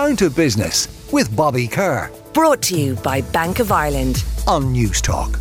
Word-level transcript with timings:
Down 0.00 0.16
to 0.16 0.30
Business 0.30 0.88
with 1.12 1.36
Bobby 1.36 1.68
Kerr 1.68 2.10
Brought 2.32 2.62
to 2.62 2.80
you 2.80 2.94
by 2.94 3.20
Bank 3.20 3.58
of 3.58 3.70
Ireland. 3.70 4.24
on 4.46 4.74
Newstalk. 4.74 5.38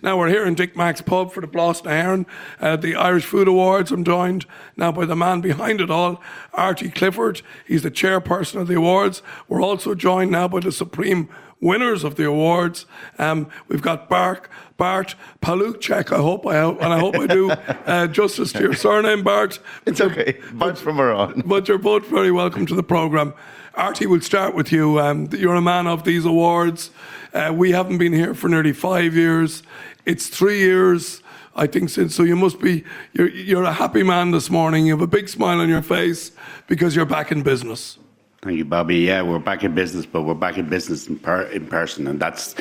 Now 0.00 0.16
we're 0.16 0.30
here 0.30 0.46
in 0.46 0.54
Dick 0.54 0.74
Mack's 0.74 1.02
pub 1.02 1.30
for 1.30 1.42
the 1.42 1.46
Blas 1.46 1.84
na 1.84 1.90
hÉireann, 1.90 2.24
uh, 2.62 2.76
the 2.76 2.94
Irish 2.94 3.26
Food 3.26 3.46
Awards. 3.46 3.92
I'm 3.92 4.04
joined 4.04 4.46
now 4.74 4.90
by 4.90 5.04
the 5.04 5.14
man 5.14 5.42
behind 5.42 5.82
it 5.82 5.90
all, 5.90 6.22
Artie 6.54 6.90
Clifford. 6.90 7.42
He's 7.66 7.82
the 7.82 7.90
chairperson 7.90 8.58
of 8.58 8.68
the 8.68 8.76
awards. 8.76 9.20
We're 9.48 9.60
also 9.60 9.94
joined 9.94 10.30
now 10.30 10.48
by 10.48 10.60
the 10.60 10.72
supreme 10.72 11.28
winners 11.60 12.04
of 12.04 12.16
the 12.16 12.24
awards. 12.24 12.86
Um, 13.18 13.48
we've 13.68 13.82
got 13.82 14.08
Bart, 14.08 14.48
Bart 14.76 15.14
Palukchek. 15.42 16.12
I 16.12 16.16
hope 16.16 16.46
I 16.46 16.56
and 16.56 16.92
I 16.92 16.98
hope 16.98 17.16
I 17.16 17.26
do 17.26 17.50
uh, 17.50 18.06
justice 18.06 18.52
to 18.52 18.60
your 18.60 18.74
surname, 18.74 19.22
Bart. 19.22 19.58
It's 19.86 20.00
okay. 20.00 20.38
Bart 20.52 20.78
from 20.78 20.98
Aran. 20.98 21.42
But 21.50 21.68
you're 21.68 21.78
both 21.78 22.06
very 22.06 22.30
welcome 22.30 22.66
to 22.66 22.74
the 22.74 22.82
programme. 22.82 23.34
Artie, 23.74 24.06
we'll 24.06 24.20
start 24.20 24.54
with 24.54 24.72
you. 24.72 25.00
Um, 25.00 25.28
you're 25.32 25.54
a 25.54 25.60
man 25.60 25.86
of 25.86 26.04
these 26.04 26.24
awards. 26.24 26.90
Uh, 27.32 27.52
we 27.54 27.72
haven't 27.72 27.98
been 27.98 28.12
here 28.12 28.34
for 28.34 28.48
nearly 28.48 28.72
five 28.72 29.14
years. 29.14 29.62
It's 30.04 30.28
three 30.28 30.58
years, 30.58 31.22
I 31.54 31.66
think, 31.66 31.90
since. 31.90 32.14
So 32.14 32.22
you 32.22 32.36
must 32.36 32.60
be, 32.60 32.84
you're, 33.12 33.28
you're 33.28 33.64
a 33.64 33.72
happy 33.72 34.02
man 34.02 34.32
this 34.32 34.50
morning. 34.50 34.86
You 34.86 34.92
have 34.92 35.02
a 35.02 35.06
big 35.06 35.28
smile 35.28 35.60
on 35.60 35.68
your 35.68 35.82
face 35.82 36.32
because 36.66 36.96
you're 36.96 37.06
back 37.06 37.30
in 37.30 37.42
business. 37.42 37.98
Thank 38.42 38.56
you, 38.56 38.64
Bobby. 38.64 38.96
Yeah, 38.96 39.20
we're 39.22 39.38
back 39.38 39.64
in 39.64 39.74
business, 39.74 40.06
but 40.06 40.22
we're 40.22 40.32
back 40.34 40.56
in 40.56 40.66
business 40.68 41.06
in, 41.08 41.18
per, 41.18 41.42
in 41.42 41.66
person, 41.66 42.06
and 42.06 42.18
that's 42.18 42.54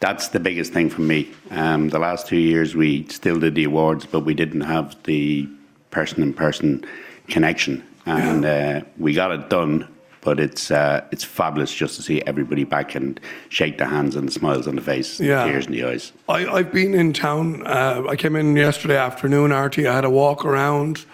that's 0.00 0.28
the 0.28 0.40
biggest 0.40 0.72
thing 0.72 0.88
for 0.88 1.02
me. 1.02 1.30
Um, 1.50 1.90
the 1.90 1.98
last 1.98 2.26
two 2.26 2.38
years, 2.38 2.74
we 2.74 3.06
still 3.08 3.38
did 3.38 3.54
the 3.54 3.64
awards, 3.64 4.06
but 4.06 4.20
we 4.20 4.32
didn't 4.34 4.62
have 4.62 4.96
the 5.04 5.46
person-in-person 5.90 6.84
connection, 7.28 7.84
and 8.06 8.44
uh, 8.44 8.80
we 8.98 9.12
got 9.12 9.32
it 9.32 9.50
done. 9.50 9.86
But 10.22 10.40
it's 10.40 10.70
uh, 10.70 11.04
it's 11.12 11.24
fabulous 11.24 11.74
just 11.74 11.96
to 11.96 12.02
see 12.02 12.22
everybody 12.22 12.64
back 12.64 12.94
and 12.94 13.20
shake 13.50 13.76
the 13.76 13.84
hands 13.86 14.16
and 14.16 14.28
the 14.28 14.32
smiles 14.32 14.66
on 14.66 14.76
the 14.76 14.80
face, 14.82 15.20
Yeah. 15.20 15.44
tears 15.44 15.66
in 15.66 15.72
the 15.72 15.84
eyes. 15.84 16.12
I, 16.28 16.46
I've 16.46 16.72
been 16.72 16.94
in 16.94 17.12
town. 17.12 17.66
Uh, 17.66 18.04
I 18.08 18.16
came 18.16 18.34
in 18.36 18.56
yesterday 18.56 18.96
afternoon, 18.96 19.52
Artie. 19.52 19.86
I 19.86 19.94
had 19.94 20.04
a 20.06 20.10
walk 20.10 20.44
around. 20.46 21.04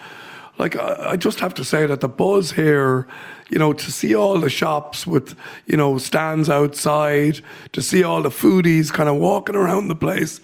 Like, 0.59 0.75
I, 0.75 1.11
I 1.11 1.15
just 1.15 1.39
have 1.39 1.53
to 1.55 1.63
say 1.63 1.85
that 1.87 2.01
the 2.01 2.09
buzz 2.09 2.51
here, 2.51 3.07
you 3.49 3.57
know, 3.57 3.73
to 3.73 3.91
see 3.91 4.13
all 4.13 4.39
the 4.39 4.49
shops 4.49 5.07
with, 5.07 5.35
you 5.65 5.77
know, 5.77 5.97
stands 5.97 6.49
outside, 6.49 7.39
to 7.71 7.81
see 7.81 8.03
all 8.03 8.21
the 8.21 8.29
foodies 8.29 8.91
kind 8.91 9.09
of 9.09 9.15
walking 9.15 9.55
around 9.55 9.87
the 9.87 9.95
place, 9.95 10.41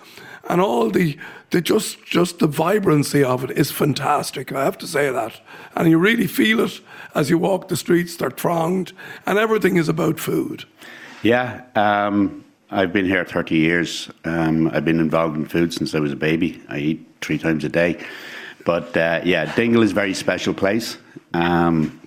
and 0.49 0.61
all 0.61 0.89
the, 0.89 1.17
the 1.51 1.59
just, 1.59 2.03
just 2.05 2.39
the 2.39 2.47
vibrancy 2.47 3.23
of 3.23 3.43
it 3.43 3.51
is 3.51 3.71
fantastic. 3.71 4.51
I 4.51 4.63
have 4.63 4.77
to 4.79 4.87
say 4.87 5.11
that. 5.11 5.41
And 5.75 5.89
you 5.89 5.97
really 5.97 6.27
feel 6.27 6.61
it 6.61 6.79
as 7.13 7.29
you 7.29 7.37
walk 7.37 7.67
the 7.67 7.77
streets, 7.77 8.15
they're 8.15 8.31
thronged, 8.31 8.93
and 9.25 9.37
everything 9.37 9.75
is 9.75 9.89
about 9.89 10.19
food. 10.19 10.65
Yeah, 11.23 11.63
um, 11.75 12.45
I've 12.71 12.93
been 12.93 13.05
here 13.05 13.25
30 13.25 13.55
years. 13.55 14.09
Um, 14.23 14.69
I've 14.69 14.85
been 14.85 14.99
involved 14.99 15.35
in 15.35 15.45
food 15.45 15.73
since 15.73 15.93
I 15.93 15.99
was 15.99 16.11
a 16.11 16.15
baby. 16.17 16.61
I 16.69 16.77
eat 16.77 17.07
three 17.21 17.37
times 17.37 17.63
a 17.63 17.69
day. 17.69 17.97
But 18.65 18.97
uh, 18.97 19.21
yeah, 19.23 19.55
Dingle 19.55 19.83
is 19.83 19.91
a 19.91 19.95
very 19.95 20.13
special 20.13 20.53
place. 20.53 20.97
Um, 21.33 22.01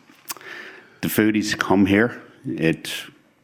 the 1.00 1.08
foodies 1.08 1.56
come 1.58 1.86
here. 1.86 2.20
It 2.44 2.92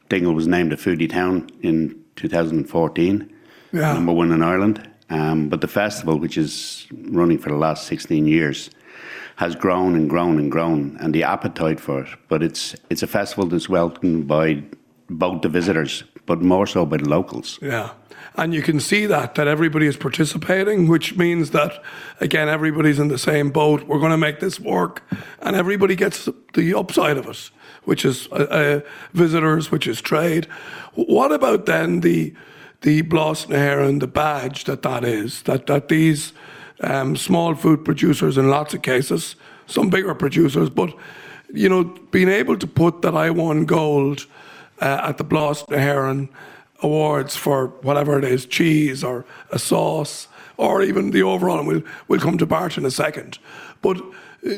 Dingle 0.09 0.33
was 0.33 0.47
named 0.47 0.73
a 0.73 0.75
foodie 0.77 1.09
town 1.09 1.49
in 1.63 1.95
2014, 2.17 3.33
Yeah. 3.73 3.93
number 3.93 4.11
one 4.13 4.31
in 4.31 4.43
Ireland. 4.43 4.87
Um, 5.09 5.49
but 5.49 5.61
the 5.61 5.67
festival, 5.67 6.17
which 6.19 6.37
is 6.37 6.87
running 6.91 7.37
for 7.39 7.49
the 7.49 7.55
last 7.57 7.87
16 7.87 8.25
years, 8.27 8.69
has 9.37 9.55
grown 9.55 9.95
and 9.95 10.09
grown 10.09 10.37
and 10.39 10.51
grown, 10.51 10.97
and 10.99 11.13
the 11.13 11.23
appetite 11.23 11.79
for 11.79 12.01
it. 12.01 12.09
But 12.27 12.41
it's 12.43 12.75
it's 12.89 13.03
a 13.03 13.07
festival 13.07 13.45
that's 13.45 13.69
welcomed 13.69 14.27
by 14.27 14.63
both 15.09 15.41
the 15.41 15.49
visitors, 15.49 16.03
but 16.25 16.41
more 16.41 16.67
so 16.67 16.85
by 16.85 16.97
the 16.97 17.09
locals. 17.09 17.59
Yeah. 17.61 17.91
And 18.37 18.53
you 18.53 18.61
can 18.61 18.79
see 18.79 19.05
that, 19.05 19.35
that 19.35 19.47
everybody 19.47 19.87
is 19.87 19.95
participating, 19.95 20.89
which 20.89 21.15
means 21.15 21.51
that, 21.51 21.81
again, 22.19 22.49
everybody's 22.49 22.99
in 22.99 23.07
the 23.07 23.17
same 23.17 23.49
boat. 23.49 23.83
We're 23.83 23.99
going 23.99 24.11
to 24.11 24.17
make 24.17 24.39
this 24.39 24.59
work. 24.59 25.03
And 25.39 25.55
everybody 25.55 25.95
gets 25.95 26.27
the 26.53 26.73
upside 26.73 27.17
of 27.17 27.27
it, 27.27 27.49
which 27.83 28.03
is 28.03 28.27
uh, 28.31 28.35
uh, 28.35 28.79
visitors, 29.13 29.71
which 29.71 29.87
is 29.87 30.01
trade. 30.01 30.45
What 30.95 31.31
about 31.31 31.65
then 31.65 32.01
the, 32.01 32.33
the 32.81 33.03
Blas 33.03 33.47
na 33.47 33.55
hÉireann, 33.55 33.99
the 34.01 34.07
badge 34.07 34.65
that 34.65 34.81
that 34.81 35.05
is, 35.05 35.43
that, 35.43 35.67
that 35.67 35.87
these 35.87 36.33
um, 36.81 37.15
small 37.15 37.55
food 37.55 37.85
producers, 37.85 38.37
in 38.37 38.49
lots 38.49 38.73
of 38.73 38.81
cases, 38.81 39.37
some 39.67 39.89
bigger 39.89 40.13
producers, 40.13 40.69
but, 40.69 40.93
you 41.53 41.69
know, 41.69 41.85
being 42.11 42.29
able 42.29 42.57
to 42.57 42.67
put 42.67 43.01
that 43.01 43.15
I 43.15 43.29
won 43.29 43.65
gold 43.65 44.25
uh, 44.81 45.01
at 45.03 45.17
the 45.17 45.23
Blas 45.23 45.67
na 45.69 45.77
hÉireann 45.77 46.29
awards 46.81 47.35
for 47.35 47.67
whatever 47.81 48.17
it 48.17 48.25
is, 48.25 48.45
cheese 48.45 49.03
or 49.03 49.25
a 49.51 49.59
sauce, 49.59 50.27
or 50.57 50.81
even 50.81 51.11
the 51.11 51.23
overall. 51.23 51.59
And 51.59 51.67
we'll 51.67 51.83
we'll 52.07 52.19
come 52.19 52.37
to 52.37 52.45
Bart 52.45 52.77
in 52.77 52.85
a 52.85 52.91
second, 52.91 53.39
but 53.81 53.97
uh, 53.97 54.01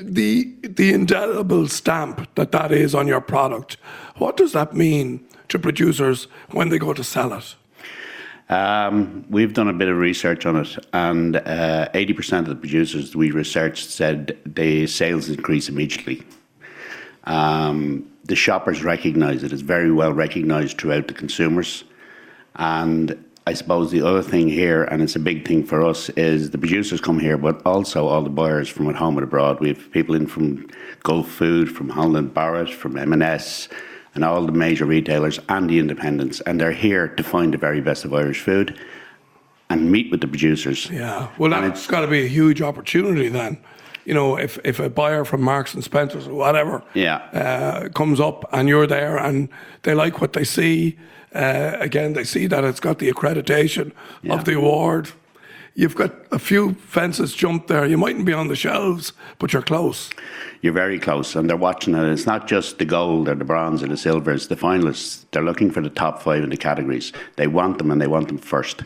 the 0.02 0.54
the 0.62 0.94
indelible 0.94 1.68
stamp 1.68 2.28
that 2.36 2.52
that 2.52 2.72
is 2.72 2.96
on 2.96 3.08
your 3.08 3.22
product. 3.22 3.78
What 4.16 4.38
does 4.38 4.54
that 4.54 4.74
mean 4.74 5.26
to 5.50 5.60
producers 5.60 6.28
when 6.52 6.70
they 6.70 6.80
go 6.80 6.94
to 6.94 7.04
sell 7.04 7.34
it? 7.34 7.56
Um, 8.50 9.26
we've 9.30 9.54
done 9.54 9.68
a 9.68 9.74
bit 9.74 9.90
of 9.90 9.98
research 9.98 10.46
on 10.46 10.56
it, 10.56 10.78
and 10.94 11.36
uh, 11.36 11.90
80% 11.94 12.40
of 12.40 12.46
the 12.48 12.56
producers 12.56 13.14
we 13.14 13.32
researched 13.32 13.90
said 13.90 14.38
the 14.46 14.88
sales 14.88 15.28
increase 15.28 15.68
immediately. 15.68 16.24
Um, 17.28 18.10
the 18.24 18.36
shoppers 18.36 18.84
recognise 18.84 19.44
it. 19.44 19.54
It's 19.54 19.62
very 19.62 19.92
well 19.92 20.14
recognised 20.14 20.80
throughout 20.80 21.08
the 21.08 21.14
consumers. 21.14 21.84
And 22.56 23.24
I 23.46 23.54
suppose 23.54 23.92
the 23.92 24.02
other 24.02 24.24
thing 24.24 24.48
here, 24.50 24.86
and 24.86 25.02
it's 25.02 25.16
a 25.16 25.20
big 25.20 25.48
thing 25.48 25.64
for 25.64 25.86
us, 25.86 26.10
is 26.10 26.50
the 26.52 26.58
producers 26.58 27.00
come 27.00 27.20
here, 27.20 27.38
but 27.38 27.62
also 27.66 28.08
all 28.08 28.22
the 28.24 28.30
buyers 28.30 28.70
from 28.70 28.90
at 28.90 28.96
home 28.96 29.18
and 29.18 29.24
abroad. 29.24 29.60
We 29.60 29.70
have 29.70 29.92
people 29.92 30.16
in 30.16 30.26
from 30.28 30.68
Gulfood, 31.04 31.70
from 31.70 31.90
Holland 31.90 32.34
Barrett, 32.34 32.70
from 32.70 32.98
M&S, 32.98 33.68
and 34.16 34.24
all 34.24 34.46
the 34.46 34.52
major 34.52 34.86
retailers 34.86 35.40
and 35.50 35.70
the 35.70 35.80
independents. 35.80 36.40
And 36.42 36.60
they're 36.60 36.72
here 36.72 37.10
to 37.10 37.24
find 37.24 37.54
the 37.54 37.58
very 37.58 37.82
best 37.82 38.06
of 38.06 38.14
Irish 38.14 38.40
food 38.40 38.78
and 39.70 39.92
meet 39.92 40.12
with 40.12 40.22
the 40.22 40.28
producers. 40.28 40.90
Yeah, 40.90 41.30
well, 41.38 41.52
that's 41.52 41.88
got 41.88 42.02
to 42.02 42.08
be 42.08 42.24
a 42.24 42.28
huge 42.28 42.62
opportunity 42.62 43.28
then. 43.28 43.58
You 44.08 44.14
know, 44.14 44.38
if, 44.38 44.58
if 44.64 44.80
a 44.80 44.90
buyer 44.90 45.26
from 45.26 45.42
Marks 45.42 45.74
and 45.74 45.84
Spencers 45.84 46.28
or 46.30 46.34
whatever 46.34 46.82
Yeah. 46.94 47.18
uh, 47.34 47.90
comes 47.90 48.22
up 48.22 48.46
and 48.54 48.70
you're 48.70 48.88
there 48.88 49.18
and 49.18 49.50
they 49.84 49.94
like 49.94 50.22
what 50.22 50.32
they 50.32 50.46
see, 50.46 50.98
uh, 51.36 51.74
again, 51.82 52.14
they 52.14 52.24
see 52.24 52.48
that 52.48 52.64
it's 52.64 52.80
got 52.80 53.00
the 53.00 53.12
accreditation 53.12 53.92
Yeah. 54.24 54.36
of 54.36 54.46
the 54.46 54.54
award. 54.56 55.10
You've 55.76 55.96
got 55.96 56.12
a 56.32 56.40
few 56.40 56.76
fences 56.76 57.34
jumped 57.36 57.68
there. 57.68 57.86
You 57.86 57.98
mightn't 57.98 58.24
be 58.26 58.32
on 58.32 58.48
the 58.48 58.56
shelves, 58.56 59.12
but 59.40 59.52
you're 59.52 59.62
close. 59.62 60.10
You're 60.62 60.72
very 60.74 61.00
close, 61.00 61.36
and 61.36 61.50
they're 61.50 61.58
watching 61.58 61.94
it. 61.94 62.10
It's 62.10 62.26
not 62.26 62.48
just 62.48 62.80
the 62.80 62.86
gold 62.86 63.28
or 63.28 63.36
the 63.36 63.44
bronze 63.46 63.84
or 63.84 63.88
the 63.88 63.98
silver, 63.98 64.32
it's 64.32 64.48
the 64.48 64.56
finalists. 64.56 65.26
They're 65.32 65.44
looking 65.44 65.70
for 65.70 65.82
the 65.82 65.90
top 65.90 66.22
five 66.24 66.44
in 66.46 66.50
the 66.50 66.58
categories. 66.58 67.12
They 67.36 67.48
want 67.48 67.78
them 67.78 67.92
and 67.92 68.02
they 68.02 68.08
want 68.08 68.30
them 68.30 68.38
first. 68.38 68.84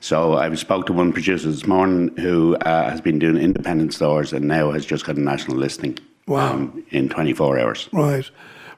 So 0.00 0.34
I 0.36 0.52
spoke 0.54 0.86
to 0.86 0.92
one 0.92 1.12
producer 1.12 1.50
this 1.50 1.66
morning 1.66 2.14
who 2.16 2.56
uh, 2.56 2.90
has 2.90 3.00
been 3.00 3.18
doing 3.18 3.36
independent 3.36 3.94
stores 3.94 4.32
and 4.32 4.46
now 4.46 4.70
has 4.72 4.84
just 4.84 5.04
got 5.06 5.16
a 5.16 5.20
national 5.20 5.56
listing 5.56 5.98
Wow. 6.26 6.70
in 6.90 7.08
24 7.08 7.58
hours. 7.58 7.88
Right. 7.92 8.30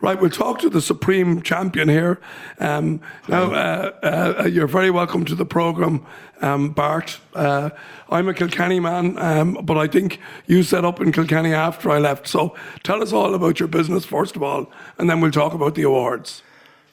Right, 0.02 0.20
we'll 0.20 0.28
talk 0.28 0.58
to 0.58 0.68
the 0.68 0.82
supreme 0.82 1.40
champion 1.40 1.88
here. 1.88 2.20
Um, 2.60 3.00
now, 3.28 3.44
uh, 3.50 4.42
uh, 4.42 4.44
you're 4.44 4.66
very 4.66 4.90
welcome 4.90 5.24
to 5.24 5.34
the 5.34 5.46
programme, 5.46 6.04
um, 6.42 6.70
Bart. 6.72 7.18
Uh, 7.34 7.70
I'm 8.10 8.28
a 8.28 8.34
Kilkenny 8.34 8.78
man, 8.78 9.16
um, 9.16 9.54
but 9.62 9.78
I 9.78 9.86
think 9.86 10.20
you 10.46 10.62
set 10.64 10.84
up 10.84 11.00
in 11.00 11.12
Kilkenny 11.12 11.54
after 11.54 11.90
I 11.90 11.98
left. 11.98 12.28
So 12.28 12.54
tell 12.82 13.02
us 13.02 13.14
all 13.14 13.34
about 13.34 13.58
your 13.58 13.68
business, 13.68 14.04
first 14.04 14.36
of 14.36 14.42
all, 14.42 14.70
and 14.98 15.08
then 15.08 15.22
we'll 15.22 15.30
talk 15.30 15.54
about 15.54 15.74
the 15.76 15.84
awards. 15.84 16.42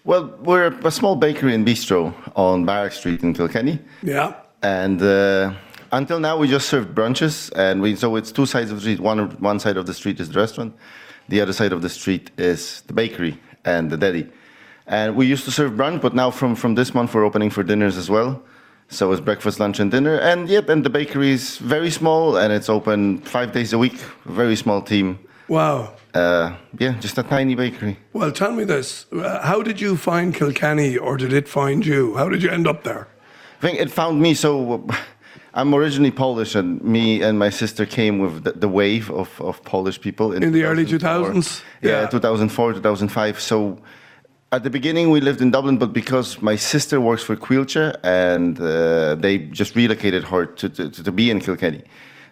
Well, 0.05 0.37
we're 0.43 0.67
a 0.67 0.91
small 0.91 1.15
bakery 1.15 1.55
and 1.55 1.65
bistro 1.65 2.13
on 2.35 2.65
Barrack 2.65 2.91
Street 2.91 3.23
in 3.23 3.33
Kilkenny. 3.33 3.79
Yeah. 4.01 4.35
And 4.61 5.01
uh, 5.01 5.53
until 5.93 6.19
now, 6.19 6.37
we 6.37 6.49
just 6.49 6.67
served 6.67 6.93
brunches. 6.93 7.53
And 7.55 7.81
we, 7.81 7.95
so 7.95 8.17
it's 8.17 8.29
two 8.29 8.45
sides 8.45 8.69
of 8.69 8.77
the 8.77 8.81
street. 8.81 8.99
One, 8.99 9.29
one 9.39 9.61
side 9.61 9.77
of 9.77 9.85
the 9.85 9.93
street 9.93 10.19
is 10.19 10.29
the 10.29 10.39
restaurant, 10.39 10.75
the 11.29 11.39
other 11.39 11.53
side 11.53 11.71
of 11.71 11.81
the 11.81 11.87
street 11.87 12.31
is 12.37 12.81
the 12.87 12.93
bakery 12.93 13.39
and 13.63 13.89
the 13.89 13.95
deli. 13.95 14.29
And 14.87 15.15
we 15.15 15.25
used 15.25 15.45
to 15.45 15.51
serve 15.51 15.71
brunch, 15.71 16.01
but 16.01 16.13
now 16.13 16.31
from, 16.31 16.55
from 16.55 16.75
this 16.75 16.93
month, 16.93 17.13
we're 17.13 17.23
opening 17.23 17.49
for 17.49 17.63
dinners 17.63 17.95
as 17.95 18.09
well. 18.09 18.43
So 18.89 19.09
it's 19.13 19.21
breakfast, 19.21 19.61
lunch, 19.61 19.79
and 19.79 19.89
dinner. 19.89 20.17
And 20.17 20.49
yep, 20.49 20.67
and 20.67 20.83
the 20.83 20.89
bakery 20.89 21.31
is 21.31 21.59
very 21.59 21.89
small 21.89 22.35
and 22.35 22.51
it's 22.51 22.67
open 22.67 23.21
five 23.21 23.53
days 23.53 23.71
a 23.71 23.77
week. 23.77 23.95
Very 24.25 24.57
small 24.57 24.81
team. 24.81 25.17
Wow. 25.47 25.93
Uh, 26.13 26.55
yeah, 26.79 26.93
just 26.99 27.17
a 27.17 27.23
tiny 27.23 27.55
bakery. 27.55 27.97
Well, 28.13 28.31
tell 28.31 28.51
me 28.51 28.63
this. 28.63 29.05
Uh, 29.11 29.41
how 29.41 29.61
did 29.63 29.81
you 29.81 29.97
find 29.97 30.33
Kilkenny, 30.33 30.97
or 30.97 31.17
did 31.17 31.33
it 31.33 31.47
find 31.47 31.85
you? 31.85 32.15
How 32.15 32.29
did 32.29 32.43
you 32.43 32.49
end 32.49 32.67
up 32.67 32.83
there? 32.83 33.07
I 33.59 33.61
think 33.61 33.79
it 33.79 33.91
found 33.91 34.21
me. 34.21 34.33
So 34.33 34.87
I'm 35.53 35.73
originally 35.73 36.11
Polish, 36.11 36.55
and 36.55 36.81
me 36.83 37.21
and 37.21 37.37
my 37.37 37.49
sister 37.49 37.85
came 37.85 38.19
with 38.19 38.43
the, 38.43 38.51
the 38.53 38.67
wave 38.67 39.09
of, 39.11 39.29
of 39.41 39.63
Polish 39.63 39.99
people 39.99 40.33
In 40.33 40.43
in 40.43 40.51
the 40.51 40.63
early 40.63 40.85
2000s? 40.85 41.61
Yeah, 41.81 42.01
Yeah. 42.01 42.07
2004, 42.07 42.73
2005. 42.73 43.39
So 43.39 43.77
at 44.51 44.63
the 44.63 44.69
beginning, 44.69 45.09
we 45.11 45.19
lived 45.19 45.41
in 45.41 45.51
Dublin, 45.51 45.77
but 45.77 45.93
because 45.93 46.41
my 46.41 46.55
sister 46.55 46.99
works 47.01 47.23
for 47.23 47.35
Quilcha, 47.35 47.97
and 48.03 48.59
uh, 48.59 49.15
they 49.15 49.37
just 49.37 49.75
relocated 49.75 50.23
her 50.23 50.45
to, 50.45 50.69
to, 50.69 50.89
to 50.89 51.11
be 51.11 51.29
in 51.31 51.39
Kilkenny. 51.39 51.83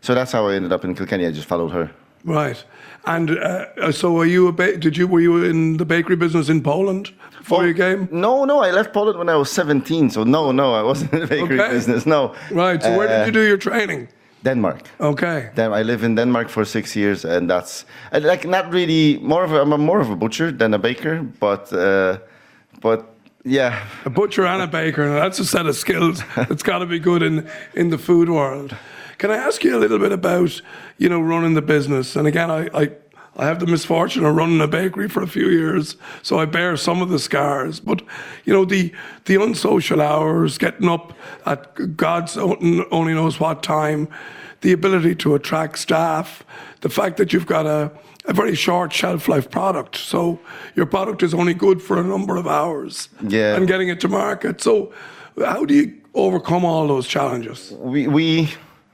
So 0.02 0.14
that's 0.16 0.32
how 0.32 0.48
I 0.48 0.56
ended 0.56 0.72
up 0.72 0.84
in 0.84 0.96
Kilkenny. 0.96 1.26
I 1.26 1.32
just 1.32 1.48
followed 1.48 1.72
her. 1.72 1.92
Right. 2.24 2.64
And 3.06 3.30
uh, 3.32 3.92
so, 3.92 4.12
were 4.12 4.26
you 4.28 4.48
a 4.48 4.52
ba- 4.52 4.78
did 4.78 4.96
you 4.98 5.08
were 5.08 5.22
you 5.22 5.44
in 5.44 5.78
the 5.78 5.86
bakery 5.86 6.16
business 6.16 6.50
in 6.50 6.62
Poland 6.62 7.12
before 7.40 7.64
your 7.66 7.74
game? 7.74 8.08
No, 8.12 8.46
no, 8.46 8.64
I 8.64 8.72
left 8.72 8.94
Poland 8.94 9.18
when 9.18 9.30
I 9.30 9.36
was 9.36 9.50
17. 9.52 10.10
So 10.12 10.24
no, 10.24 10.52
no, 10.52 10.74
I 10.74 10.84
wasn't 10.84 11.14
in 11.14 11.20
the 11.20 11.28
bakery 11.28 11.60
Okay. 11.60 11.74
business. 11.74 12.06
No. 12.06 12.34
Right. 12.52 12.84
So, 12.84 12.90
where 12.98 13.08
Uh, 13.10 13.18
did 13.18 13.26
you 13.36 13.42
do 13.42 13.48
your 13.48 13.58
training? 13.58 14.08
Denmark. 14.44 14.82
Okay. 15.00 15.50
Then 15.56 15.74
I 15.74 15.84
live 15.84 16.04
in 16.06 16.16
Denmark 16.16 16.50
for 16.50 16.66
six 16.66 16.96
years, 16.96 17.26
and 17.26 17.50
that's 17.50 17.86
like 18.12 18.48
not 18.48 18.74
really 18.74 19.20
more 19.22 19.44
of 19.44 19.52
a, 19.54 19.62
I'm 19.62 19.74
a 19.74 19.78
more 19.78 20.02
of 20.02 20.10
a 20.10 20.16
butcher 20.16 20.52
than 20.58 20.74
a 20.74 20.78
baker, 20.80 21.22
but 21.40 21.72
uh, 21.74 22.18
but 22.82 23.00
yeah, 23.46 23.74
A 24.06 24.10
butcher 24.10 24.46
and 24.46 24.62
a 24.62 24.68
baker. 24.68 25.04
That's 25.20 25.40
a 25.40 25.46
set 25.46 25.66
of 25.66 25.76
skills 25.76 26.24
that's 26.36 26.64
got 26.64 26.80
to 26.80 26.86
be 26.86 27.00
good 27.00 27.22
in 27.24 27.48
in 27.76 27.90
the 27.90 27.98
food 27.98 28.30
world. 28.30 28.76
Can 29.22 29.30
I 29.30 29.38
ask 29.38 29.64
you 29.64 29.78
a 29.78 29.80
little 29.80 30.00
bit 30.00 30.12
about 30.12 30.60
you 30.98 31.08
know 31.08 31.22
running 31.22 31.54
the 31.54 31.62
business? 31.62 32.16
And 32.16 32.28
again, 32.28 32.50
I. 32.50 32.68
I 32.74 32.92
I 33.38 33.46
have 33.46 33.60
the 33.62 33.66
misfortune 33.66 34.26
of 34.26 34.36
running 34.36 34.60
a 34.60 34.68
bakery 34.68 35.08
for 35.08 35.24
a 35.24 35.28
few 35.28 35.48
years, 35.48 35.96
so 36.22 36.38
I 36.40 36.46
bear 36.46 36.76
some 36.76 37.02
of 37.02 37.08
the 37.08 37.18
scars. 37.18 37.80
But 37.80 38.02
you 38.44 38.52
know, 38.54 38.66
the 38.66 38.92
the 39.24 39.42
unsocial 39.42 40.02
hours, 40.02 40.58
getting 40.58 40.90
up 40.90 41.14
at 41.46 41.96
God's 41.96 42.36
own, 42.38 42.84
only 42.92 43.14
knows 43.14 43.40
what 43.40 43.64
time, 43.64 44.10
the 44.62 44.74
ability 44.74 45.16
to 45.16 45.34
attract 45.36 45.80
staff, 45.80 46.44
the 46.82 46.90
fact 46.90 47.16
that 47.18 47.32
you've 47.32 47.46
got 47.48 47.66
a, 47.66 47.90
a 48.26 48.34
very 48.34 48.54
short 48.56 48.92
shelf 48.92 49.30
life 49.30 49.50
product, 49.50 49.96
so 49.96 50.38
your 50.76 50.86
product 50.86 51.24
is 51.24 51.34
only 51.34 51.54
good 51.54 51.82
for 51.82 51.98
a 51.98 52.04
number 52.04 52.36
of 52.36 52.48
hours, 52.48 53.08
Yeah. 53.30 53.56
and 53.56 53.66
getting 53.66 53.88
it 53.88 54.02
to 54.02 54.10
market. 54.10 54.60
So, 54.62 54.92
how 55.38 55.64
do 55.64 55.74
you 55.74 55.94
overcome 56.14 56.66
all 56.66 56.86
those 56.88 57.08
challenges? 57.08 57.72
we 57.80 58.08
we 58.08 58.50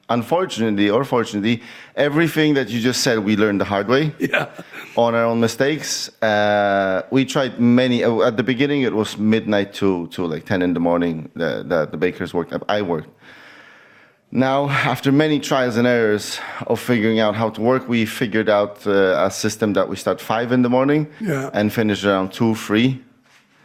unfortunately 0.09 0.89
or 0.89 1.03
fortunately 1.03 1.61
everything 1.95 2.53
that 2.55 2.69
you 2.69 2.79
just 2.79 3.01
said 3.01 3.19
we 3.19 3.35
learned 3.35 3.59
the 3.61 3.65
hard 3.65 3.87
way. 3.87 4.13
Yeah, 4.19 4.47
on 4.95 5.13
our 5.15 5.25
own 5.25 5.39
mistakes. 5.39 6.09
Uh, 6.21 7.01
we 7.11 7.25
tried 7.25 7.59
many. 7.59 8.03
Uh, 8.03 8.21
at 8.27 8.35
the 8.37 8.43
beginning, 8.43 8.81
it 8.83 8.93
was 8.93 9.17
midnight 9.17 9.73
to 9.73 10.07
to 10.07 10.25
like 10.25 10.45
ten 10.45 10.61
in 10.61 10.73
the 10.73 10.79
morning. 10.79 11.29
The 11.35 11.63
the, 11.67 11.85
the 11.91 11.97
bakers 11.97 12.33
worked. 12.33 12.53
I 12.69 12.81
worked. 12.81 13.09
Now, 14.31 14.69
after 14.69 15.11
many 15.11 15.39
trials 15.39 15.77
and 15.77 15.87
errors 15.87 16.39
of 16.67 16.81
figuring 16.81 17.19
out 17.21 17.33
how 17.35 17.49
to 17.49 17.61
work, 17.61 17.87
we 17.87 18.05
figured 18.05 18.49
out 18.49 18.85
uh, 18.85 19.25
a 19.25 19.31
system 19.31 19.73
that 19.73 19.87
we 19.87 19.95
start 19.95 20.19
five 20.19 20.51
in 20.51 20.63
the 20.63 20.69
morning 20.69 21.07
Yeah. 21.21 21.49
and 21.53 21.71
finish 21.71 22.03
around 22.03 22.33
two, 22.33 22.53
three, 22.55 23.01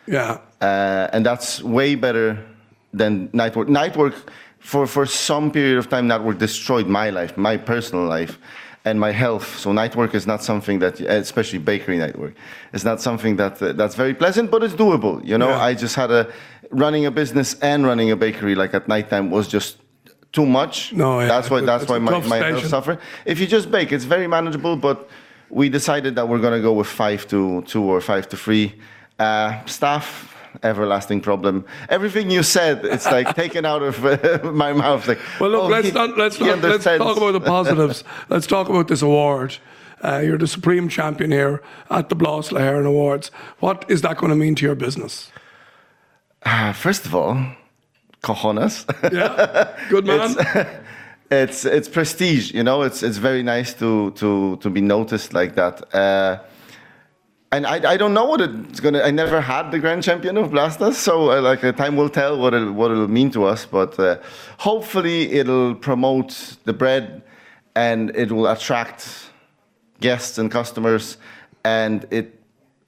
yeah, 0.06 0.38
uh, 0.60 1.08
and 1.12 1.26
that's 1.26 1.62
way 1.64 1.96
better 1.96 2.38
than 2.94 3.28
night 3.32 3.56
work. 3.56 3.68
Night 3.68 3.96
work, 3.96 4.14
for, 4.62 4.86
for 4.86 5.04
some 5.06 5.50
period 5.50 5.78
of 5.78 5.88
time, 5.88 6.06
night 6.06 6.22
work 6.22 6.38
destroyed 6.38 6.86
my 6.86 7.10
life, 7.10 7.36
my 7.36 7.56
personal 7.56 8.04
life, 8.06 8.38
and 8.84 8.98
my 8.98 9.12
health. 9.12 9.58
So 9.58 9.72
night 9.72 9.94
work 9.96 10.14
is 10.14 10.26
not 10.26 10.42
something 10.42 10.78
that, 10.80 11.00
especially 11.00 11.58
bakery 11.58 11.98
night 11.98 12.18
work, 12.18 12.34
is 12.72 12.84
not 12.84 13.00
something 13.00 13.36
that 13.36 13.62
uh, 13.62 13.72
that's 13.72 13.94
very 13.94 14.14
pleasant, 14.14 14.50
but 14.50 14.62
it's 14.62 14.74
doable. 14.74 15.24
You 15.24 15.38
know, 15.38 15.50
Yeah. 15.50 15.68
I 15.68 15.74
just 15.74 15.94
had 15.94 16.10
a 16.10 16.32
running 16.70 17.06
a 17.06 17.10
business 17.10 17.54
and 17.60 17.84
running 17.84 18.10
a 18.10 18.16
bakery 18.16 18.54
like 18.54 18.72
at 18.74 18.88
nighttime 18.88 19.30
was 19.30 19.46
just 19.46 19.78
too 20.32 20.46
much. 20.46 20.92
No, 20.92 21.20
yeah, 21.20 21.26
that's 21.26 21.50
why 21.50 21.60
that's 21.60 21.86
why 21.88 21.98
my, 21.98 22.18
my 22.20 22.38
health 22.38 22.66
suffered. 22.66 22.98
If 23.24 23.38
you 23.40 23.46
just 23.46 23.70
bake, 23.70 23.92
it's 23.92 24.04
very 24.04 24.26
manageable, 24.26 24.76
but 24.76 25.08
we 25.50 25.68
decided 25.68 26.14
that 26.16 26.26
we're 26.28 26.40
going 26.40 26.54
to 26.54 26.62
go 26.62 26.72
with 26.72 26.86
five 26.86 27.26
to 27.28 27.62
two 27.62 27.82
or 27.82 28.00
five 28.00 28.28
to 28.30 28.36
three. 28.36 28.74
Uh, 29.18 29.62
staff, 29.66 30.34
everlasting 30.62 31.20
problem. 31.20 31.64
Everything 31.88 32.30
you 32.30 32.42
said, 32.42 32.84
it's 32.84 33.06
like 33.06 33.34
taken 33.42 33.64
out 33.64 33.82
of 33.82 34.04
uh, 34.04 34.40
my 34.52 34.72
mouth. 34.72 35.06
Like, 35.08 35.18
Well, 35.40 35.50
look, 35.50 35.62
oh, 35.64 35.66
let's 35.68 35.88
he- 35.88 35.94
not 35.94 36.16
let's 36.18 36.38
not 36.40 36.60
let's 36.60 36.84
talk 36.84 37.16
about 37.16 37.32
the 37.32 37.40
positives. 37.40 38.04
let's 38.28 38.46
talk 38.46 38.68
about 38.68 38.88
this 38.88 39.02
award. 39.02 39.58
Uh, 40.04 40.18
you're 40.24 40.38
the 40.38 40.48
supreme 40.48 40.88
champion 40.88 41.30
here 41.30 41.62
at 41.88 42.08
the 42.08 42.14
Blas 42.16 42.50
na 42.50 42.58
hÉireann 42.60 42.86
Awards. 42.86 43.30
What 43.60 43.84
is 43.88 44.00
that 44.02 44.16
going 44.16 44.30
to 44.30 44.36
mean 44.36 44.54
to 44.56 44.66
your 44.66 44.74
business? 44.74 45.30
Uh, 46.44 46.72
first 46.72 47.06
of 47.06 47.14
all, 47.14 47.36
cojones. 48.22 48.84
Yeah, 49.12 49.68
good 49.88 50.04
man. 50.04 50.34
it's 51.30 51.64
it's 51.64 51.88
prestige, 51.88 52.52
you 52.52 52.64
know. 52.64 52.82
It's 52.82 53.02
it's 53.02 53.18
very 53.18 53.42
nice 53.44 53.74
to 53.74 54.10
to 54.12 54.56
to 54.56 54.70
be 54.70 54.80
noticed 54.80 55.32
like 55.32 55.54
that. 55.54 55.82
Uh, 55.94 56.38
and 57.52 57.66
I, 57.66 57.92
I 57.92 57.96
don't 57.98 58.14
know 58.14 58.24
what 58.24 58.40
it's 58.40 58.80
gonna. 58.80 59.02
I 59.02 59.10
never 59.10 59.40
had 59.40 59.70
the 59.70 59.78
grand 59.78 60.02
champion 60.02 60.38
of 60.38 60.50
Blastas, 60.50 60.94
so 60.94 61.30
uh, 61.30 61.42
like 61.42 61.62
uh, 61.62 61.72
time 61.72 61.96
will 61.96 62.08
tell 62.08 62.38
what 62.38 62.54
it 62.54 62.72
what 62.72 62.90
it'll 62.90 63.08
mean 63.08 63.30
to 63.32 63.44
us. 63.44 63.66
But 63.66 63.98
uh, 63.98 64.16
hopefully 64.56 65.30
it'll 65.32 65.74
promote 65.74 66.56
the 66.64 66.72
bread, 66.72 67.22
and 67.74 68.10
it 68.16 68.32
will 68.32 68.46
attract 68.46 69.30
guests 70.00 70.38
and 70.38 70.50
customers. 70.50 71.18
And 71.62 72.06
it 72.10 72.40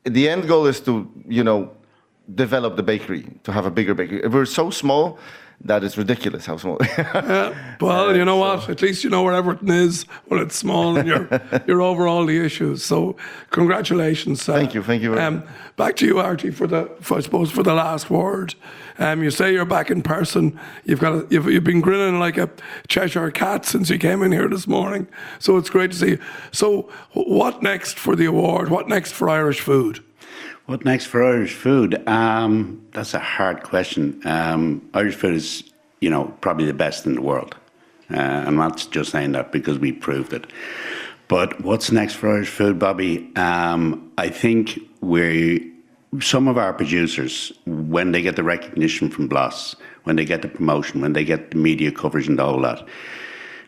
the 0.04 0.30
end 0.30 0.48
goal 0.48 0.66
is 0.66 0.80
to 0.80 1.10
you 1.28 1.44
know 1.44 1.70
develop 2.34 2.76
the 2.76 2.82
bakery 2.82 3.26
to 3.44 3.52
have 3.52 3.66
a 3.66 3.70
bigger 3.70 3.94
bakery. 3.94 4.26
We're 4.28 4.46
so 4.46 4.70
small 4.70 5.18
that 5.60 5.84
it's 5.84 5.96
ridiculous 5.96 6.46
how 6.46 6.56
small. 6.56 6.78
Yeah. 6.98 7.76
Well, 7.80 8.16
you 8.16 8.24
know 8.24 8.36
what? 8.36 8.68
At 8.68 8.82
least 8.82 9.04
you 9.04 9.10
know 9.10 9.22
where 9.22 9.34
Everton 9.34 9.70
is 9.70 10.04
when 10.26 10.40
it's 10.40 10.56
small 10.56 10.96
and 10.96 11.06
you're 11.08 11.28
you're 11.66 11.80
over 11.82 12.06
all 12.08 12.26
the 12.26 12.44
issues. 12.44 12.84
So, 12.84 13.16
congratulations. 13.50 14.48
uh, 14.48 14.52
Thank 14.54 14.74
you, 14.74 14.82
thank 14.82 15.02
you 15.02 15.10
very 15.14 15.22
Um, 15.22 15.44
back 15.76 15.96
to 15.96 16.06
you, 16.06 16.18
Artie, 16.18 16.50
for 16.50 16.66
the 16.66 16.90
for, 17.00 17.18
I 17.18 17.20
suppose 17.20 17.50
for 17.50 17.62
the 17.62 17.74
last 17.74 18.10
word. 18.10 18.54
Um, 18.98 19.22
you 19.22 19.30
say 19.30 19.52
you're 19.52 19.64
back 19.64 19.90
in 19.90 20.02
person. 20.02 20.58
You've 20.84 21.00
got 21.00 21.12
a, 21.14 21.26
you've 21.30 21.46
you've 21.46 21.64
been 21.64 21.80
grinning 21.80 22.18
like 22.18 22.36
a 22.36 22.50
Cheshire 22.88 23.30
cat 23.30 23.64
since 23.64 23.90
you 23.90 23.98
came 23.98 24.22
in 24.22 24.32
here 24.32 24.48
this 24.48 24.66
morning. 24.66 25.06
So 25.38 25.56
it's 25.56 25.70
great 25.70 25.92
to 25.92 25.96
see. 25.96 26.08
you. 26.10 26.18
So, 26.52 26.90
what 27.12 27.62
next 27.62 27.98
for 27.98 28.16
the 28.16 28.26
award? 28.26 28.70
What 28.70 28.88
next 28.88 29.12
for 29.12 29.28
Irish 29.28 29.60
food? 29.60 30.02
What 30.66 30.84
next 30.84 31.06
for 31.06 31.22
Irish 31.22 31.54
food? 31.54 32.06
Um, 32.08 32.86
that's 32.92 33.14
a 33.14 33.18
hard 33.18 33.62
question. 33.62 34.20
Um, 34.24 34.88
Irish 34.94 35.14
food 35.14 35.34
is, 35.34 35.64
you 36.00 36.08
know, 36.08 36.34
probably 36.40 36.64
the 36.66 36.72
best 36.74 37.06
in 37.06 37.14
the 37.14 37.20
world. 37.20 37.54
Uh, 38.10 38.44
I'm 38.46 38.56
not 38.56 38.86
just 38.90 39.10
saying 39.10 39.32
that 39.32 39.52
because 39.52 39.78
we 39.78 39.92
proved 39.92 40.32
it. 40.32 40.46
But 41.28 41.60
what's 41.62 41.90
next 41.90 42.14
for 42.14 42.30
Irish 42.30 42.48
food, 42.48 42.78
Bobby? 42.78 43.30
Um, 43.36 44.12
I 44.18 44.28
think 44.28 44.78
we, 45.00 45.72
some 46.20 46.48
of 46.48 46.58
our 46.58 46.72
producers, 46.72 47.52
when 47.66 48.12
they 48.12 48.22
get 48.22 48.36
the 48.36 48.42
recognition 48.42 49.10
from 49.10 49.28
Blas, 49.28 49.76
when 50.04 50.16
they 50.16 50.24
get 50.24 50.42
the 50.42 50.48
promotion, 50.48 51.00
when 51.00 51.14
they 51.14 51.24
get 51.24 51.50
the 51.50 51.56
media 51.56 51.90
coverage 51.90 52.28
and 52.28 52.40
all 52.40 52.60
that, 52.60 52.86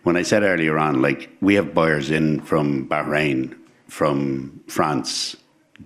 when 0.02 0.16
I 0.16 0.23
said 0.23 0.42
earlier 0.42 0.78
on, 0.78 1.02
like 1.02 1.31
we 1.40 1.54
have 1.57 1.75
buyers 1.75 2.11
in 2.11 2.40
from 2.40 2.88
Bahrain, 2.88 3.57
from 3.88 4.61
France, 4.69 5.37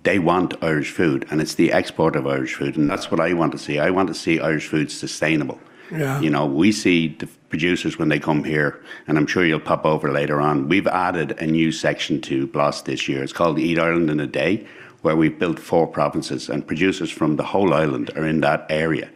they 0.03 0.19
want 0.19 0.55
Irish 0.63 0.91
food, 0.91 1.25
and 1.29 1.41
it's 1.41 1.55
the 1.55 1.71
export 1.71 2.15
of 2.15 2.25
Irish 2.25 2.55
food, 2.55 2.77
and 2.77 2.89
that's 2.89 3.11
what 3.11 3.19
I 3.19 3.33
want 3.33 3.51
to 3.51 3.57
see. 3.57 3.79
I 3.79 3.89
want 3.89 4.07
to 4.07 4.13
see 4.13 4.39
Irish 4.39 4.67
food 4.67 4.91
sustainable. 4.91 5.59
Yeah. 5.91 6.21
You 6.21 6.29
know, 6.29 6.45
we 6.45 6.71
see 6.71 7.09
the 7.09 7.27
producers 7.49 7.99
when 7.99 8.07
they 8.07 8.19
come 8.19 8.45
here, 8.45 8.81
and 9.07 9.17
I'm 9.17 9.27
sure 9.27 9.45
you'll 9.45 9.59
pop 9.59 9.85
over 9.85 10.09
later 10.09 10.39
on. 10.39 10.69
We've 10.69 10.87
added 10.87 11.33
a 11.39 11.45
new 11.45 11.71
section 11.71 12.21
to 12.21 12.47
Blas 12.47 12.81
this 12.83 13.09
year. 13.09 13.21
It's 13.21 13.33
called 13.33 13.59
Eat 13.59 13.77
Ireland 13.77 14.09
in 14.09 14.19
a 14.21 14.27
Day, 14.27 14.65
where 15.01 15.17
we've 15.17 15.37
built 15.37 15.59
four 15.59 15.87
provinces, 15.87 16.49
and 16.49 16.65
producers 16.65 17.11
from 17.11 17.35
the 17.35 17.43
whole 17.43 17.73
island 17.73 18.11
are 18.15 18.25
in 18.25 18.39
that 18.41 18.65
area. 18.69 19.09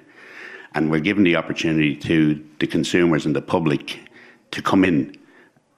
And 0.73 0.91
we're 0.91 0.99
giving 0.99 1.23
the 1.23 1.37
opportunity 1.37 1.95
to 1.95 2.45
the 2.59 2.67
consumers 2.67 3.25
and 3.25 3.33
the 3.33 3.41
public 3.41 3.99
to 4.51 4.61
come 4.61 4.83
in 4.83 5.15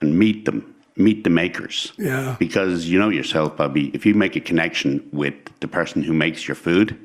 and 0.02 0.18
meet 0.18 0.46
them, 0.46 0.76
meet 0.98 1.24
the 1.24 1.30
makers. 1.30 1.94
Yeah. 1.98 2.36
Because 2.40 2.88
you 2.88 3.00
know 3.00 3.10
yourself, 3.10 3.58
Bobby, 3.58 3.92
if 3.94 4.06
you 4.06 4.14
make 4.14 4.36
a 4.36 4.40
connection 4.40 5.08
with 5.12 5.36
the 5.60 5.68
person 5.68 6.04
who 6.04 6.14
makes 6.14 6.48
your 6.48 6.56
food, 6.56 6.98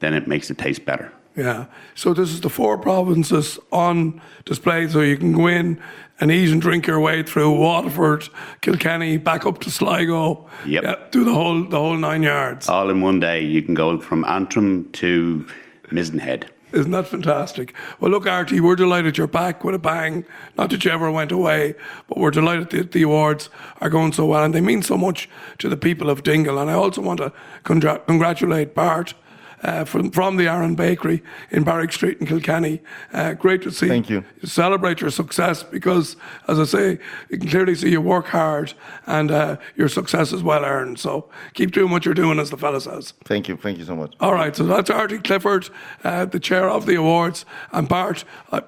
then 0.00 0.14
it 0.14 0.28
makes 0.28 0.50
it 0.50 0.58
taste 0.58 0.84
better. 0.84 1.12
Yeah. 1.36 1.66
So 1.94 2.14
this 2.14 2.30
is 2.30 2.40
the 2.42 2.48
four 2.48 2.78
provinces 2.78 3.58
on 3.72 4.20
display, 4.44 4.86
so 4.88 5.00
you 5.00 5.16
can 5.16 5.32
go 5.32 5.48
in 5.48 5.80
and 6.20 6.30
eat 6.30 6.50
and 6.50 6.62
drink 6.62 6.86
your 6.86 7.00
way 7.00 7.24
through 7.24 7.58
Waterford, 7.58 8.28
Kilkenny, 8.60 9.16
back 9.16 9.44
up 9.44 9.58
to 9.60 9.70
Sligo. 9.70 10.48
Yep. 10.64 10.84
Yeah, 10.84 10.94
do 11.10 11.24
the 11.24 11.34
whole 11.34 11.64
the 11.64 11.76
whole 11.76 11.96
nine 11.96 12.22
yards. 12.22 12.68
All 12.68 12.88
in 12.88 13.00
one 13.00 13.18
day, 13.18 13.40
you 13.40 13.62
can 13.62 13.74
go 13.74 13.98
from 13.98 14.24
Antrim 14.24 14.88
to 14.92 15.44
Mizen 15.90 16.20
Head. 16.20 16.50
Isn't 16.74 16.90
that 16.90 17.06
fantastic? 17.06 17.72
Well, 18.00 18.10
look, 18.10 18.26
Artie, 18.26 18.58
we're 18.58 18.74
delighted 18.74 19.16
you're 19.16 19.28
back 19.28 19.62
with 19.62 19.76
a 19.76 19.78
bang. 19.78 20.24
Not 20.58 20.70
that 20.70 20.84
you 20.84 20.90
ever 20.90 21.08
went 21.08 21.30
away, 21.30 21.76
but 22.08 22.18
we're 22.18 22.32
delighted 22.32 22.70
that 22.70 22.90
the 22.90 23.02
awards 23.02 23.48
are 23.80 23.88
going 23.88 24.12
so 24.12 24.26
well 24.26 24.42
and 24.42 24.52
they 24.52 24.60
mean 24.60 24.82
so 24.82 24.96
much 24.96 25.28
to 25.58 25.68
the 25.68 25.76
people 25.76 26.10
of 26.10 26.24
Dingle. 26.24 26.58
And 26.58 26.68
I 26.68 26.74
also 26.74 27.00
want 27.00 27.18
to 27.18 27.32
congrat- 27.64 28.06
congratulate 28.06 28.74
Bart 28.74 29.14
uh, 29.62 29.84
from, 29.84 30.10
from 30.10 30.36
the 30.36 30.48
Aran 30.48 30.74
Bakery 30.74 31.22
in 31.50 31.64
Barrack 31.64 31.92
Street 31.92 32.18
in 32.18 32.26
Kilkenny. 32.26 32.82
Uh, 33.12 33.34
great 33.34 33.62
to 33.62 33.70
see. 33.70 33.88
Thank 33.88 34.10
you. 34.10 34.24
Celebrate 34.44 35.00
your 35.00 35.10
success 35.10 35.62
because, 35.62 36.16
as 36.48 36.58
I 36.58 36.64
say, 36.64 36.98
you 37.28 37.38
can 37.38 37.48
clearly 37.48 37.74
see 37.74 37.90
you 37.90 38.00
work 38.00 38.26
hard 38.26 38.74
and 39.06 39.30
uh, 39.30 39.56
your 39.76 39.88
success 39.88 40.32
is 40.32 40.42
well 40.42 40.64
earned. 40.64 40.98
So 40.98 41.28
keep 41.54 41.72
doing 41.72 41.90
what 41.90 42.04
you're 42.04 42.14
doing, 42.14 42.38
as 42.38 42.50
the 42.50 42.56
fella 42.56 42.80
says. 42.80 43.14
Thank 43.24 43.48
you. 43.48 43.56
Thank 43.56 43.78
you 43.78 43.84
so 43.84 43.96
much. 43.96 44.14
All 44.20 44.34
right, 44.34 44.54
so 44.54 44.64
that's 44.64 44.90
Artie 44.90 45.18
Clifford, 45.18 45.68
uh, 46.02 46.24
the 46.24 46.40
chair 46.40 46.68
of 46.68 46.86
the 46.86 46.96
awards, 46.96 47.44
and 47.72 47.88
Bart 47.88 48.24
uh. 48.52 48.60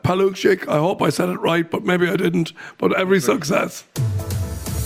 I 0.69 0.78
hope 0.78 1.02
I 1.02 1.11
said 1.11 1.28
it 1.28 1.40
right, 1.40 1.69
but 1.71 1.85
maybe 1.85 2.09
I 2.09 2.16
didn't. 2.16 2.52
But 2.78 2.97
every 2.97 3.21
success. 3.21 3.85